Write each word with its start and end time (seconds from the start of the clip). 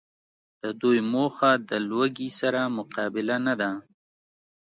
د 0.63 0.63
دوی 0.81 0.99
موخه 1.13 1.51
د 1.69 1.71
لوږي 1.89 2.29
سره 2.39 2.61
مقابله 2.77 3.35
نده 3.47 3.71